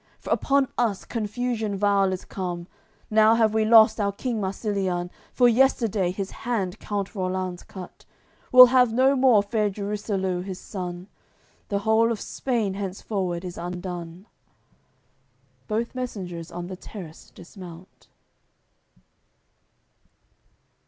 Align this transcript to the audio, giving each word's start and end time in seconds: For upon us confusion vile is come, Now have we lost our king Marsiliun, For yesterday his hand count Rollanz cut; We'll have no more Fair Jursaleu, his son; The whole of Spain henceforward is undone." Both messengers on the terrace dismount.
For 0.19 0.31
upon 0.31 0.67
us 0.79 1.05
confusion 1.05 1.77
vile 1.77 2.11
is 2.11 2.25
come, 2.25 2.65
Now 3.11 3.35
have 3.35 3.53
we 3.53 3.63
lost 3.65 4.01
our 4.01 4.11
king 4.11 4.41
Marsiliun, 4.41 5.11
For 5.31 5.47
yesterday 5.47 6.09
his 6.09 6.31
hand 6.31 6.79
count 6.79 7.13
Rollanz 7.13 7.61
cut; 7.61 8.05
We'll 8.51 8.65
have 8.73 8.91
no 8.91 9.15
more 9.15 9.43
Fair 9.43 9.69
Jursaleu, 9.69 10.43
his 10.43 10.57
son; 10.59 11.07
The 11.67 11.77
whole 11.85 12.11
of 12.11 12.19
Spain 12.19 12.73
henceforward 12.73 13.45
is 13.45 13.59
undone." 13.59 14.25
Both 15.67 15.93
messengers 15.93 16.51
on 16.51 16.65
the 16.65 16.75
terrace 16.75 17.29
dismount. 17.29 18.07